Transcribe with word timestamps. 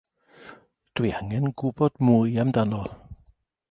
Dwi 0.95 1.09
angen 1.17 1.45
gwybod 1.57 1.93
mwy 2.05 2.33
amdano. 2.43 2.81